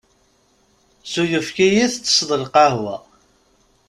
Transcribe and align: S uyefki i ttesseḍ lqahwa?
S 1.11 1.13
uyefki 1.21 1.67
i 1.83 1.87
ttesseḍ 1.93 2.31
lqahwa? 2.43 2.95